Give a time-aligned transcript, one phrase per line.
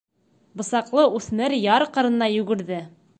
[0.61, 2.85] Бысаҡлы үҫмер яр ҡырына йүгерҙе.